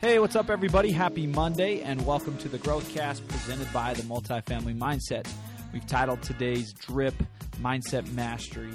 [0.00, 0.92] Hey, what's up, everybody?
[0.92, 5.30] Happy Monday, and welcome to the Growthcast presented by the Multifamily Mindset.
[5.74, 7.12] We've titled today's drip
[7.60, 8.72] Mindset Mastery.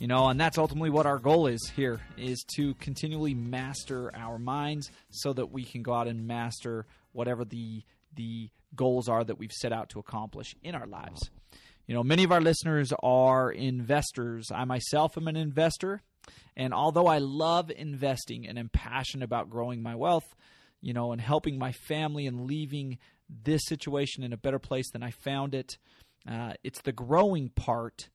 [0.00, 4.40] You know, and that's ultimately what our goal is here is to continually master our
[4.40, 7.84] minds so that we can go out and master whatever the
[8.16, 11.30] the goals are that we've set out to accomplish in our lives.
[11.86, 14.48] You know, many of our listeners are investors.
[14.52, 16.02] I myself am an investor.
[16.56, 20.34] And although I love investing and am passionate about growing my wealth,
[20.80, 22.98] you know, and helping my family and leaving
[23.28, 25.78] this situation in a better place than I found it,
[26.28, 28.08] uh, it's the growing part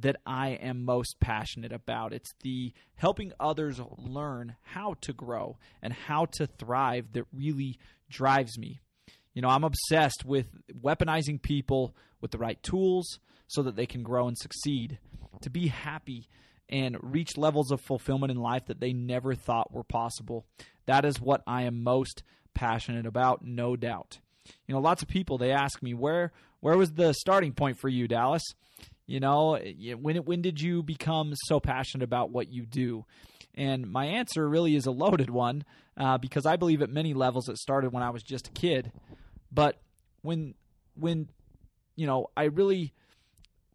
[0.00, 2.12] that I am most passionate about.
[2.12, 7.78] It's the helping others learn how to grow and how to thrive that really
[8.10, 8.80] drives me.
[9.32, 14.02] You know, I'm obsessed with weaponizing people with the right tools so that they can
[14.02, 14.98] grow and succeed,
[15.42, 16.28] to be happy
[16.68, 20.46] and reach levels of fulfillment in life that they never thought were possible.
[20.86, 22.22] That is what I am most
[22.54, 24.18] passionate about, no doubt.
[24.66, 27.88] You know, lots of people they ask me where where was the starting point for
[27.88, 28.42] you, Dallas?
[29.06, 29.58] You know,
[30.00, 33.04] when when did you become so passionate about what you do?
[33.54, 35.64] And my answer really is a loaded one
[35.96, 38.92] uh, because I believe at many levels it started when I was just a kid.
[39.50, 39.80] But
[40.22, 40.54] when
[40.94, 41.28] when
[41.94, 42.92] you know I really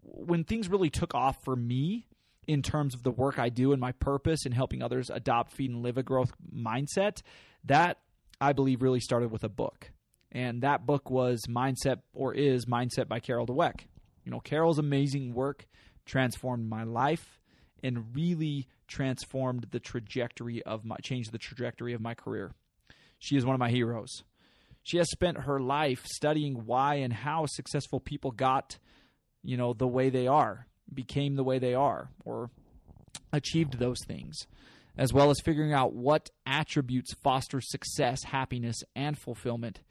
[0.04, 2.08] when things really took off for me
[2.52, 5.72] in terms of the work I do and my purpose in helping others adopt, feed,
[5.72, 7.22] and live a growth mindset,
[7.66, 7.98] that
[8.40, 9.92] I believe really started with a book.
[10.32, 13.82] And that book was Mindset or is Mindset by Carol Dweck.
[14.24, 15.66] You know, Carol's amazing work
[16.06, 17.40] transformed my life
[17.84, 22.52] and really transformed the trajectory of my changed the trajectory of my career.
[23.20, 24.24] She is one of my heroes.
[24.84, 28.78] She has spent her life studying why and how successful people got,
[29.44, 32.50] you know, the way they are became the way they are or
[33.32, 34.48] achieved those things,
[34.98, 39.82] as well as figuring out what attributes foster success, happiness, and fulfillment.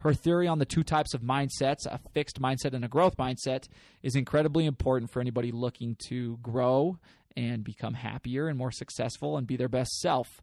[0.00, 3.68] Her theory on the two types of mindsets, a fixed mindset and a growth mindset,
[4.02, 6.98] is incredibly important for anybody looking to grow
[7.36, 10.40] and become happier and more successful and be their best self.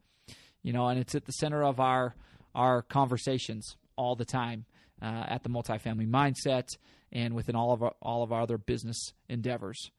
[0.62, 2.16] You know, and it's at the center of our
[2.54, 4.66] our conversations all the time
[5.02, 6.68] uh, at the multifamily mindset
[7.12, 9.92] and within all of our, all of our other business endeavors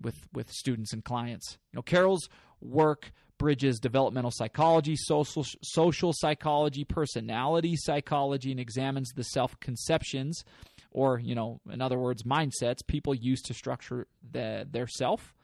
[0.00, 1.58] with with students and clients.
[1.72, 2.28] You know, Carol's
[2.60, 10.44] work bridges developmental psychology, social social psychology, personality psychology, and examines the self conceptions,
[10.90, 15.34] or you know, in other words, mindsets people use to structure the, their self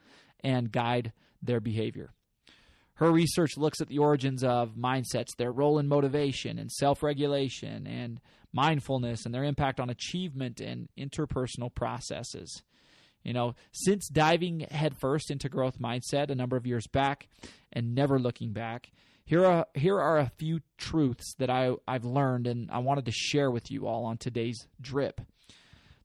[0.41, 1.11] and guide
[1.41, 2.11] their behavior.
[2.93, 7.87] Her research looks at the origins of mindsets, their role in motivation and self regulation
[7.87, 8.19] and
[8.51, 12.61] mindfulness, and their impact on achievement and interpersonal processes.
[13.23, 17.27] You know, since diving headfirst into growth mindset a number of years back
[17.73, 18.91] and never looking back,
[19.25, 23.11] here are here are a few truths that I, I've learned and I wanted to
[23.11, 25.21] share with you all on today's drip.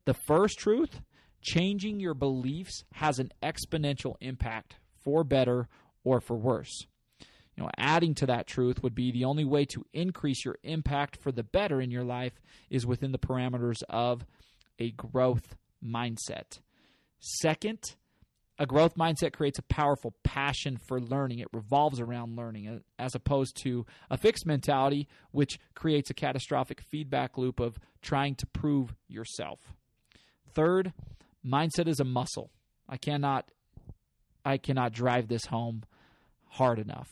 [0.04, 1.00] The first truth
[1.40, 5.68] changing your beliefs has an exponential impact for better
[6.02, 6.86] or for worse.
[7.56, 11.16] You know, adding to that truth would be the only way to increase your impact
[11.16, 14.26] for the better in your life is within the parameters of
[14.78, 15.54] a growth
[15.84, 16.58] mindset.
[17.26, 17.78] Second,
[18.58, 21.38] a growth mindset creates a powerful passion for learning.
[21.38, 26.82] It revolves around learning uh, as opposed to a fixed mentality, which creates a catastrophic
[26.82, 29.58] feedback loop of trying to prove yourself.
[30.52, 30.92] Third,
[31.44, 32.50] mindset is a muscle.
[32.86, 33.50] I cannot
[34.44, 35.84] I cannot drive this home
[36.50, 37.08] hard enough.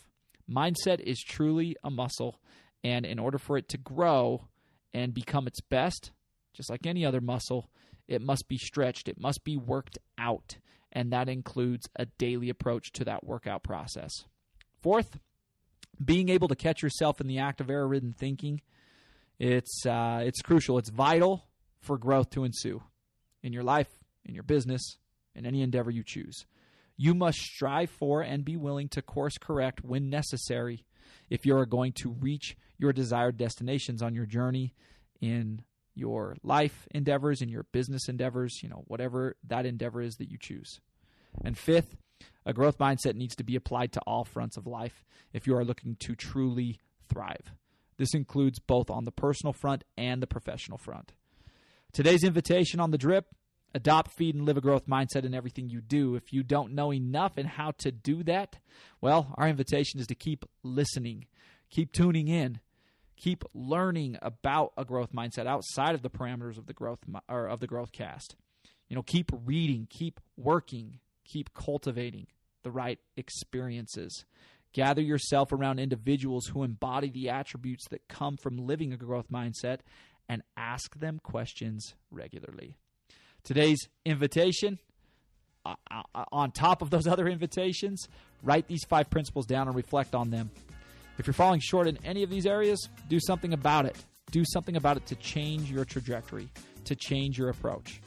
[0.46, 2.38] Mindset is truly a muscle,
[2.84, 4.48] and in order for it to grow
[4.92, 6.10] and become its best,
[6.52, 7.70] just like any other muscle,
[8.12, 10.56] it must be stretched, it must be worked out,
[10.92, 14.24] and that includes a daily approach to that workout process.
[14.82, 15.18] Fourth,
[16.04, 18.60] being able to catch yourself in the act of error-ridden thinking,
[19.38, 20.78] it's uh, it's crucial.
[20.78, 21.44] It's vital
[21.80, 22.82] for growth to ensue
[23.42, 23.88] in your life,
[24.24, 24.98] in your business,
[25.34, 26.46] in any endeavor you choose.
[26.96, 30.84] You must strive for and be willing to course correct when necessary
[31.30, 34.74] if you are going to reach your desired destinations on your journey
[35.20, 35.62] in
[35.94, 40.38] your life endeavors and your business endeavors, you know, whatever that endeavor is that you
[40.40, 40.80] choose.
[41.44, 41.96] And fifth,
[42.44, 45.64] a growth mindset needs to be applied to all fronts of life if you are
[45.64, 46.78] looking to truly
[47.08, 47.52] thrive.
[47.98, 51.12] This includes both on the personal front and the professional front.
[51.92, 53.26] Today's invitation on the drip
[53.74, 56.14] adopt, feed, and live a growth mindset in everything you do.
[56.14, 58.58] If you don't know enough and how to do that,
[59.00, 61.26] well, our invitation is to keep listening,
[61.70, 62.60] keep tuning in,
[63.22, 66.98] keep learning about a growth mindset outside of the parameters of the growth
[67.28, 68.34] or of the growth cast.
[68.88, 72.26] You know, keep reading, keep working, keep cultivating
[72.62, 74.24] the right experiences.
[74.72, 79.78] Gather yourself around individuals who embody the attributes that come from living a growth mindset
[80.28, 82.76] and ask them questions regularly.
[83.44, 84.78] Today's invitation,
[85.66, 88.08] uh, uh, on top of those other invitations,
[88.42, 90.50] write these five principles down and reflect on them.
[91.18, 93.96] If you're falling short in any of these areas, do something about it.
[94.30, 96.48] Do something about it to change your trajectory,
[96.84, 98.00] to change your approach.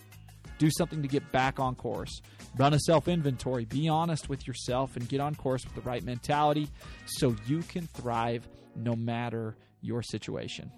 [0.57, 2.21] Do something to get back on course.
[2.57, 3.65] Run a self inventory.
[3.65, 6.69] Be honest with yourself and get on course with the right mentality
[7.05, 10.71] so you can thrive no matter your situation.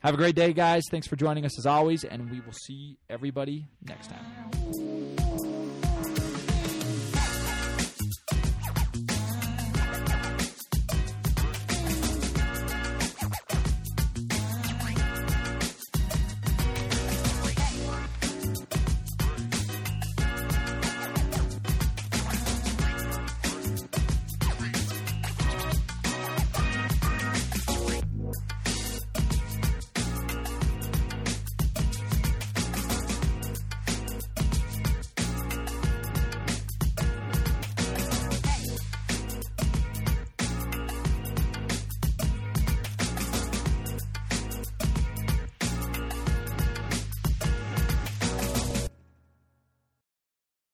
[0.00, 0.84] Have a great day, guys.
[0.90, 4.97] Thanks for joining us as always, and we will see everybody next time.